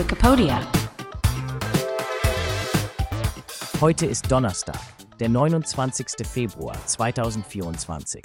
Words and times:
Wikipedia. 0.00 0.66
Heute 3.82 4.06
ist 4.06 4.32
Donnerstag, 4.32 4.80
der 5.18 5.28
29. 5.28 6.26
Februar 6.26 6.74
2024. 6.86 8.22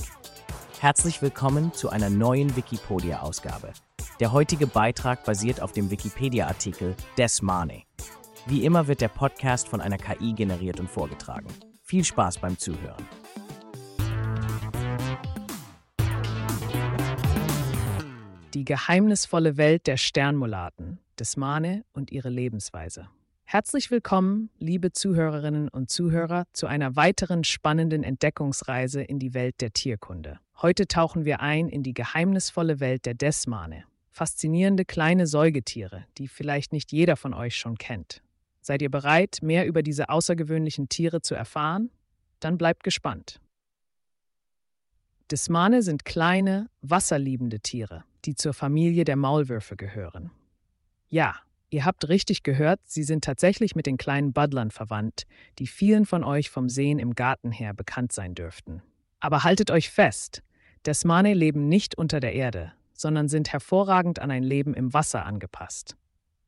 Herzlich 0.80 1.22
willkommen 1.22 1.74
zu 1.74 1.90
einer 1.90 2.10
neuen 2.10 2.56
Wikipedia-Ausgabe. 2.56 3.74
Der 4.22 4.32
heutige 4.32 4.68
Beitrag 4.68 5.26
basiert 5.26 5.62
auf 5.62 5.74
dem 5.74 5.92
Wikipedia-Artikel 5.92 6.96
Des 7.18 7.42
Mane. 7.42 7.84
Wie 8.46 8.64
immer 8.64 8.88
wird 8.88 9.02
der 9.02 9.10
Podcast 9.10 9.68
von 9.68 9.82
einer 9.82 9.98
KI 9.98 10.32
generiert 10.32 10.80
und 10.80 10.90
vorgetragen. 10.90 11.48
Viel 11.84 12.06
Spaß 12.06 12.38
beim 12.38 12.58
Zuhören. 12.58 13.06
Die 18.56 18.64
geheimnisvolle 18.64 19.58
Welt 19.58 19.86
der 19.86 19.98
Sternmulaten, 19.98 21.00
des 21.20 21.36
Mane 21.36 21.84
und 21.92 22.10
ihre 22.10 22.30
Lebensweise. 22.30 23.10
Herzlich 23.44 23.92
willkommen, 23.92 24.50
liebe 24.60 24.94
Zuhörerinnen 24.94 25.68
und 25.68 25.90
Zuhörer, 25.90 26.46
zu 26.54 26.66
einer 26.66 26.96
weiteren 26.96 27.44
spannenden 27.44 28.04
Entdeckungsreise 28.04 29.04
in 29.04 29.20
die 29.20 29.34
Welt 29.34 29.60
der 29.60 29.74
Tierkunde. 29.74 30.40
Heute 30.62 30.88
tauchen 30.88 31.26
wir 31.26 31.42
ein 31.42 31.68
in 31.68 31.84
die 31.84 31.94
geheimnisvolle 31.94 32.80
Welt 32.80 33.06
der 33.06 33.14
Desmane. 33.14 33.84
Faszinierende 34.10 34.86
kleine 34.86 35.28
Säugetiere, 35.28 36.06
die 36.18 36.30
vielleicht 36.30 36.72
nicht 36.72 36.94
jeder 36.94 37.18
von 37.18 37.34
euch 37.34 37.58
schon 37.58 37.78
kennt. 37.78 38.22
Seid 38.62 38.82
ihr 38.82 38.90
bereit, 38.90 39.40
mehr 39.42 39.68
über 39.68 39.84
diese 39.84 40.08
außergewöhnlichen 40.08 40.88
Tiere 40.88 41.20
zu 41.20 41.36
erfahren? 41.36 41.92
Dann 42.40 42.58
bleibt 42.58 42.86
gespannt. 42.86 43.42
Desmane 45.30 45.82
sind 45.82 46.06
kleine, 46.06 46.70
wasserliebende 46.82 47.60
Tiere, 47.60 48.06
die 48.26 48.36
zur 48.36 48.54
Familie 48.54 49.06
der 49.06 49.16
Maulwürfe 49.16 49.76
gehören. 49.76 50.32
Ja, 51.08 51.36
ihr 51.70 51.86
habt 51.86 52.08
richtig 52.10 52.44
gehört, 52.44 52.80
sie 52.86 53.04
sind 53.04 53.24
tatsächlich 53.24 53.76
mit 53.76 53.86
den 53.86 53.98
kleinen 53.98 54.34
Buddlern 54.34 54.72
verwandt, 54.72 55.24
die 55.60 55.68
vielen 55.68 56.06
von 56.06 56.24
euch 56.24 56.50
vom 56.50 56.70
Sehen 56.70 57.00
im 57.00 57.14
Garten 57.14 57.52
her 57.52 57.74
bekannt 57.74 58.12
sein 58.12 58.36
dürften. 58.36 58.82
Aber 59.20 59.44
haltet 59.44 59.72
euch 59.72 59.90
fest, 59.90 60.42
Desmane 60.86 61.34
leben 61.34 61.68
nicht 61.68 61.98
unter 61.98 62.20
der 62.20 62.34
Erde, 62.34 62.74
sondern 62.94 63.28
sind 63.28 63.52
hervorragend 63.52 64.20
an 64.20 64.32
ein 64.32 64.44
Leben 64.44 64.74
im 64.74 64.94
Wasser 64.94 65.26
angepasst. 65.26 65.96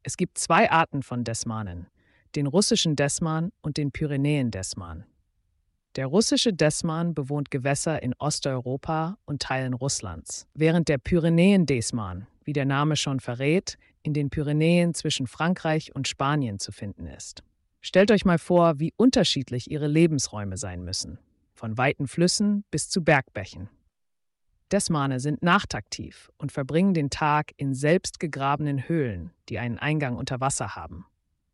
Es 0.03 0.15
gibt 0.15 0.37
zwei 0.37 0.69
Arten 0.71 1.03
von 1.03 1.23
Desmanen, 1.23 1.87
den 2.35 2.47
russischen 2.47 2.95
Desman 2.95 3.51
und 3.61 3.77
den 3.77 3.91
Pyrenäen-Desman. 3.91 5.05
Der 5.97 6.05
russische 6.05 6.53
Desman 6.53 7.15
bewohnt 7.15 7.49
Gewässer 7.49 8.03
in 8.03 8.13
Osteuropa 8.19 9.17
und 9.25 9.41
Teilen 9.41 9.73
Russlands, 9.73 10.45
während 10.53 10.89
der 10.89 10.99
Pyrenäen-Desman, 10.99 12.27
wie 12.43 12.53
der 12.53 12.65
Name 12.65 12.95
schon 12.95 13.19
verrät, 13.19 13.79
in 14.03 14.13
den 14.13 14.29
Pyrenäen 14.29 14.93
zwischen 14.93 15.25
Frankreich 15.25 15.95
und 15.95 16.07
Spanien 16.07 16.59
zu 16.59 16.71
finden 16.71 17.07
ist. 17.07 17.41
Stellt 17.81 18.11
euch 18.11 18.25
mal 18.25 18.37
vor, 18.37 18.79
wie 18.79 18.93
unterschiedlich 18.95 19.71
ihre 19.71 19.87
Lebensräume 19.87 20.57
sein 20.57 20.83
müssen, 20.83 21.17
von 21.55 21.79
weiten 21.79 22.07
Flüssen 22.07 22.63
bis 22.69 22.89
zu 22.89 23.03
Bergbächen. 23.03 23.67
Desmane 24.71 25.19
sind 25.19 25.41
nachtaktiv 25.41 26.29
und 26.37 26.51
verbringen 26.51 26.93
den 26.93 27.09
Tag 27.09 27.53
in 27.57 27.73
selbstgegrabenen 27.73 28.87
Höhlen, 28.87 29.31
die 29.49 29.57
einen 29.57 29.79
Eingang 29.79 30.15
unter 30.15 30.39
Wasser 30.41 30.75
haben. 30.75 31.07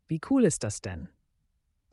Wie 0.06 0.20
cool 0.28 0.44
ist 0.44 0.64
das 0.64 0.82
denn? 0.82 1.08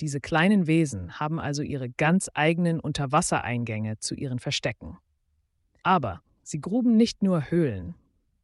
Diese 0.01 0.19
kleinen 0.19 0.65
Wesen 0.65 1.19
haben 1.19 1.39
also 1.39 1.61
ihre 1.61 1.89
ganz 1.89 2.27
eigenen 2.33 2.79
Unterwassereingänge 2.79 3.99
zu 3.99 4.15
ihren 4.15 4.39
Verstecken. 4.39 4.97
Aber 5.83 6.23
sie 6.41 6.59
gruben 6.59 6.97
nicht 6.97 7.21
nur 7.21 7.51
Höhlen. 7.51 7.93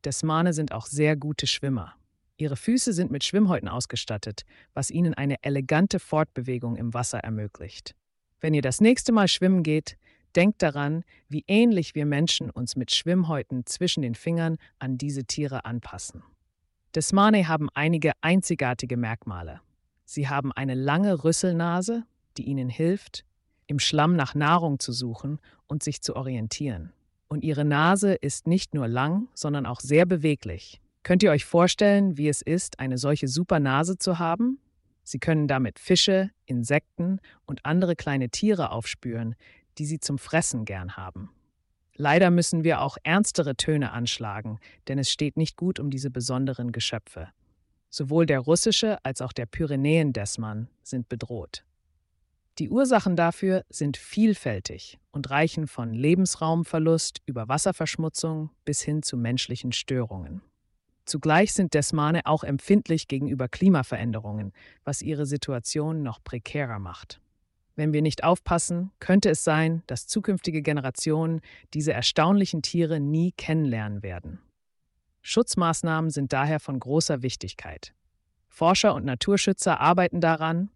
Desmane 0.05 0.53
sind 0.53 0.71
auch 0.71 0.85
sehr 0.85 1.15
gute 1.15 1.47
Schwimmer. 1.47 1.95
Ihre 2.37 2.55
Füße 2.55 2.93
sind 2.93 3.09
mit 3.09 3.23
Schwimmhäuten 3.23 3.67
ausgestattet, 3.67 4.43
was 4.75 4.91
ihnen 4.91 5.15
eine 5.15 5.43
elegante 5.43 5.97
Fortbewegung 5.99 6.75
im 6.75 6.93
Wasser 6.93 7.19
ermöglicht. 7.19 7.95
Wenn 8.39 8.53
ihr 8.53 8.61
das 8.61 8.79
nächste 8.79 9.11
Mal 9.11 9.27
schwimmen 9.27 9.63
geht, 9.63 9.97
denkt 10.35 10.61
daran, 10.61 11.03
wie 11.27 11.43
ähnlich 11.47 11.95
wir 11.95 12.05
Menschen 12.05 12.51
uns 12.51 12.75
mit 12.75 12.91
Schwimmhäuten 12.91 13.65
zwischen 13.65 14.03
den 14.03 14.13
Fingern 14.13 14.57
an 14.77 14.99
diese 14.99 15.25
Tiere 15.25 15.65
anpassen. 15.65 16.21
Desmane 16.93 17.47
haben 17.47 17.69
einige 17.73 18.11
einzigartige 18.21 18.95
Merkmale. 18.95 19.61
Sie 20.09 20.29
haben 20.29 20.53
eine 20.53 20.73
lange 20.73 21.25
Rüsselnase, 21.25 22.05
die 22.37 22.43
ihnen 22.43 22.69
hilft, 22.69 23.25
im 23.67 23.77
Schlamm 23.77 24.15
nach 24.15 24.35
Nahrung 24.35 24.79
zu 24.79 24.93
suchen 24.93 25.37
und 25.67 25.83
sich 25.83 26.01
zu 26.01 26.15
orientieren. 26.15 26.93
Und 27.27 27.43
ihre 27.43 27.65
Nase 27.65 28.13
ist 28.13 28.47
nicht 28.47 28.73
nur 28.73 28.87
lang, 28.87 29.27
sondern 29.33 29.65
auch 29.65 29.81
sehr 29.81 30.05
beweglich. 30.05 30.79
Könnt 31.03 31.23
ihr 31.23 31.31
euch 31.31 31.43
vorstellen, 31.43 32.15
wie 32.17 32.29
es 32.29 32.41
ist, 32.41 32.79
eine 32.79 32.97
solche 32.97 33.27
super 33.27 33.59
Nase 33.59 33.97
zu 33.97 34.17
haben? 34.17 34.59
Sie 35.03 35.19
können 35.19 35.45
damit 35.45 35.77
Fische, 35.77 36.31
Insekten 36.45 37.19
und 37.45 37.65
andere 37.65 37.97
kleine 37.97 38.29
Tiere 38.29 38.71
aufspüren, 38.71 39.35
die 39.77 39.85
sie 39.85 39.99
zum 39.99 40.19
Fressen 40.19 40.63
gern 40.63 40.95
haben. 40.95 41.31
Leider 41.97 42.31
müssen 42.31 42.63
wir 42.63 42.79
auch 42.79 42.95
ernstere 43.03 43.57
Töne 43.57 43.91
anschlagen, 43.91 44.59
denn 44.87 44.99
es 44.99 45.11
steht 45.11 45.35
nicht 45.35 45.57
gut 45.57 45.81
um 45.81 45.89
diese 45.89 46.11
besonderen 46.11 46.71
Geschöpfe. 46.71 47.27
Sowohl 47.89 48.25
der 48.25 48.39
russische 48.39 49.03
als 49.03 49.21
auch 49.21 49.33
der 49.33 49.45
Pyrenäen-Desman 49.45 50.69
sind 50.83 51.09
bedroht. 51.09 51.63
Die 52.59 52.69
Ursachen 52.69 53.15
dafür 53.15 53.65
sind 53.69 53.97
vielfältig 53.97 54.97
und 55.11 55.29
reichen 55.29 55.67
von 55.67 55.93
Lebensraumverlust 55.93 57.21
über 57.27 57.47
Wasserverschmutzung 57.47 58.49
bis 58.65 58.81
hin 58.81 59.03
zu 59.03 59.15
menschlichen 59.15 59.71
Störungen. 59.71 60.41
Zugleich 61.05 61.53
sind 61.53 61.73
Desmane 61.73 62.25
auch 62.25 62.43
empfindlich 62.43 63.07
gegenüber 63.07 63.47
Klimaveränderungen, 63.47 64.53
was 64.83 65.01
ihre 65.01 65.25
Situation 65.25 66.01
noch 66.01 66.23
prekärer 66.23 66.79
macht. 66.79 67.21
Wenn 67.75 67.93
wir 67.93 68.01
nicht 68.01 68.23
aufpassen, 68.23 68.91
könnte 68.99 69.29
es 69.29 69.43
sein, 69.43 69.83
dass 69.85 70.07
zukünftige 70.07 70.63
Generationen 70.63 71.41
diese 71.75 71.93
erstaunlichen 71.93 72.63
Tiere 72.63 72.99
nie 72.99 73.33
kennenlernen 73.33 74.01
werden. 74.01 74.39
Schutzmaßnahmen 75.27 76.09
sind 76.09 76.31
daher 76.31 76.61
von 76.61 76.79
großer 76.79 77.21
Wichtigkeit. 77.21 77.93
Forscher 78.47 78.95
und 78.95 79.03
Naturschützer 79.03 79.81
arbeiten 79.81 80.21
daran, 80.21 80.69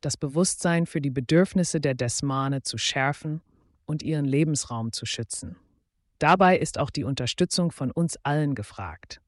das 0.00 0.16
Bewusstsein 0.16 0.86
für 0.86 1.02
die 1.02 1.10
Bedürfnisse 1.10 1.78
der 1.78 1.92
Desmane 1.92 2.62
zu 2.62 2.78
schärfen 2.78 3.42
und 3.84 4.02
ihren 4.02 4.24
Lebensraum 4.24 4.92
zu 4.92 5.04
schützen. 5.04 5.56
Dabei 6.18 6.56
ist 6.56 6.78
auch 6.78 6.88
die 6.88 7.04
Unterstützung 7.04 7.70
von 7.70 7.90
uns 7.90 8.16
allen 8.22 8.54
gefragt. 8.54 9.20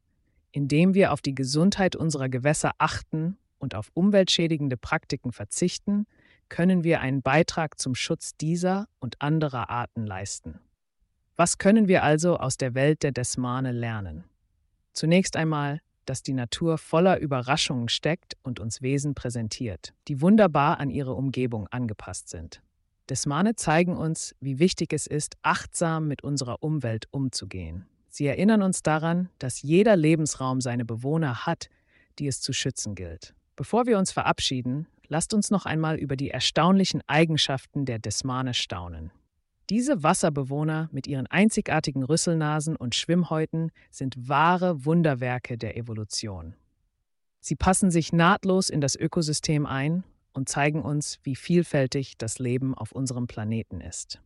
Indem 0.50 0.94
wir 0.94 1.12
auf 1.12 1.20
die 1.20 1.34
Gesundheit 1.34 1.94
unserer 1.94 2.30
Gewässer 2.30 2.72
achten 2.78 3.36
und 3.58 3.74
auf 3.74 3.90
umweltschädigende 3.92 4.78
Praktiken 4.78 5.32
verzichten, 5.32 6.06
können 6.48 6.84
wir 6.84 7.02
einen 7.02 7.20
Beitrag 7.20 7.78
zum 7.78 7.94
Schutz 7.94 8.34
dieser 8.34 8.88
und 8.98 9.20
anderer 9.20 9.68
Arten 9.68 10.06
leisten. 10.06 10.58
Was 11.36 11.58
können 11.58 11.86
wir 11.86 12.02
also 12.02 12.38
aus 12.38 12.56
der 12.56 12.74
Welt 12.74 13.02
der 13.02 13.12
Desmane 13.12 13.72
lernen? 13.72 14.24
Zunächst 14.92 15.36
einmal, 15.36 15.80
dass 16.04 16.22
die 16.22 16.32
Natur 16.32 16.78
voller 16.78 17.18
Überraschungen 17.18 17.88
steckt 17.88 18.36
und 18.42 18.58
uns 18.58 18.82
Wesen 18.82 19.14
präsentiert, 19.14 19.94
die 20.08 20.20
wunderbar 20.20 20.80
an 20.80 20.90
ihre 20.90 21.14
Umgebung 21.14 21.68
angepasst 21.68 22.28
sind. 22.28 22.62
Desmane 23.08 23.56
zeigen 23.56 23.96
uns, 23.96 24.34
wie 24.40 24.58
wichtig 24.58 24.92
es 24.92 25.06
ist, 25.06 25.36
achtsam 25.42 26.08
mit 26.08 26.22
unserer 26.22 26.62
Umwelt 26.62 27.06
umzugehen. 27.10 27.86
Sie 28.08 28.26
erinnern 28.26 28.62
uns 28.62 28.82
daran, 28.82 29.28
dass 29.38 29.62
jeder 29.62 29.96
Lebensraum 29.96 30.60
seine 30.60 30.84
Bewohner 30.84 31.46
hat, 31.46 31.68
die 32.18 32.26
es 32.26 32.40
zu 32.40 32.52
schützen 32.52 32.94
gilt. 32.94 33.34
Bevor 33.56 33.86
wir 33.86 33.98
uns 33.98 34.10
verabschieden, 34.10 34.86
lasst 35.08 35.34
uns 35.34 35.50
noch 35.50 35.66
einmal 35.66 35.96
über 35.96 36.16
die 36.16 36.30
erstaunlichen 36.30 37.02
Eigenschaften 37.06 37.84
der 37.84 37.98
Desmane 37.98 38.54
staunen. 38.54 39.12
Diese 39.70 40.02
Wasserbewohner 40.02 40.88
mit 40.90 41.06
ihren 41.06 41.28
einzigartigen 41.28 42.02
Rüsselnasen 42.02 42.74
und 42.74 42.96
Schwimmhäuten 42.96 43.70
sind 43.92 44.28
wahre 44.28 44.84
Wunderwerke 44.84 45.56
der 45.56 45.76
Evolution. 45.76 46.54
Sie 47.38 47.54
passen 47.54 47.92
sich 47.92 48.12
nahtlos 48.12 48.68
in 48.68 48.80
das 48.80 48.96
Ökosystem 48.96 49.66
ein 49.66 50.02
und 50.32 50.48
zeigen 50.48 50.82
uns, 50.82 51.20
wie 51.22 51.36
vielfältig 51.36 52.18
das 52.18 52.40
Leben 52.40 52.74
auf 52.74 52.90
unserem 52.90 53.28
Planeten 53.28 53.80
ist. 53.80 54.20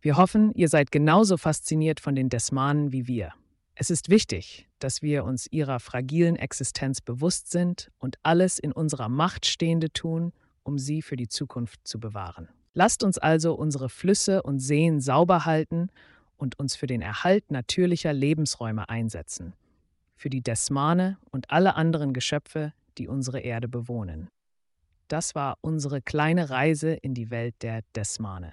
Wir 0.00 0.16
hoffen, 0.16 0.52
ihr 0.54 0.68
seid 0.68 0.90
genauso 0.90 1.36
fasziniert 1.36 2.00
von 2.00 2.16
den 2.16 2.28
Desmanen 2.28 2.90
wie 2.90 3.06
wir. 3.06 3.32
Es 3.76 3.90
ist 3.90 4.08
wichtig, 4.08 4.68
dass 4.80 5.00
wir 5.00 5.22
uns 5.22 5.46
ihrer 5.52 5.78
fragilen 5.78 6.34
Existenz 6.34 7.00
bewusst 7.00 7.52
sind 7.52 7.92
und 7.98 8.16
alles 8.24 8.58
in 8.58 8.72
unserer 8.72 9.08
Macht 9.08 9.46
Stehende 9.46 9.92
tun, 9.92 10.32
um 10.64 10.76
sie 10.76 11.02
für 11.02 11.16
die 11.16 11.28
Zukunft 11.28 11.86
zu 11.86 12.00
bewahren. 12.00 12.48
Lasst 12.78 13.02
uns 13.02 13.18
also 13.18 13.54
unsere 13.54 13.88
Flüsse 13.88 14.40
und 14.40 14.60
Seen 14.60 15.00
sauber 15.00 15.44
halten 15.44 15.88
und 16.36 16.60
uns 16.60 16.76
für 16.76 16.86
den 16.86 17.02
Erhalt 17.02 17.50
natürlicher 17.50 18.12
Lebensräume 18.12 18.88
einsetzen, 18.88 19.54
für 20.14 20.30
die 20.30 20.42
Desmane 20.42 21.18
und 21.32 21.50
alle 21.50 21.74
anderen 21.74 22.12
Geschöpfe, 22.12 22.72
die 22.96 23.08
unsere 23.08 23.40
Erde 23.40 23.66
bewohnen. 23.66 24.28
Das 25.08 25.34
war 25.34 25.58
unsere 25.60 26.00
kleine 26.00 26.50
Reise 26.50 26.92
in 26.92 27.14
die 27.14 27.32
Welt 27.32 27.56
der 27.62 27.82
Desmane. 27.96 28.52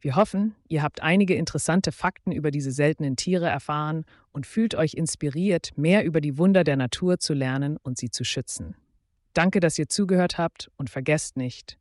Wir 0.00 0.16
hoffen, 0.16 0.56
ihr 0.66 0.82
habt 0.82 1.00
einige 1.00 1.36
interessante 1.36 1.92
Fakten 1.92 2.32
über 2.32 2.50
diese 2.50 2.72
seltenen 2.72 3.14
Tiere 3.14 3.46
erfahren 3.48 4.06
und 4.32 4.44
fühlt 4.44 4.74
euch 4.74 4.94
inspiriert, 4.94 5.70
mehr 5.76 6.04
über 6.04 6.20
die 6.20 6.36
Wunder 6.36 6.64
der 6.64 6.76
Natur 6.76 7.20
zu 7.20 7.32
lernen 7.32 7.76
und 7.76 7.96
sie 7.96 8.10
zu 8.10 8.24
schützen. 8.24 8.74
Danke, 9.34 9.60
dass 9.60 9.78
ihr 9.78 9.88
zugehört 9.88 10.36
habt 10.36 10.68
und 10.76 10.90
vergesst 10.90 11.36
nicht, 11.36 11.78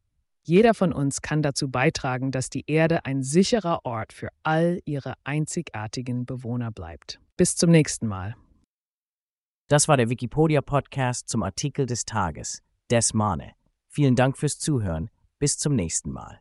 jeder 0.48 0.74
von 0.76 0.94
uns 0.94 1.22
kann 1.22 1.42
dazu 1.42 1.70
beitragen, 1.70 2.32
dass 2.32 2.50
die 2.50 2.66
Erde 2.68 3.06
ein 3.06 3.24
sicherer 3.24 3.84
Ort 3.84 4.14
für 4.14 4.30
all 4.44 4.80
ihre 4.86 5.16
einzigartigen 5.24 6.26
Bewohner 6.26 6.72
bleibt. 6.72 7.20
Bis 7.36 7.56
zum 7.56 7.72
nächsten 7.72 8.08
Mal. 8.08 8.36
Das 9.68 9.88
war 9.88 9.98
der 9.98 10.10
Wikipedia-Podcast 10.10 11.28
zum 11.28 11.42
Artikel 11.42 11.88
des 11.88 12.06
Tages. 12.06 12.62
Des 12.92 13.16
Mane. 13.16 13.54
Vielen 13.90 14.16
Dank 14.16 14.38
fürs 14.38 14.60
Zuhören. 14.60 15.10
Bis 15.40 15.58
zum 15.58 15.76
nächsten 15.76 16.12
Mal. 16.12 16.40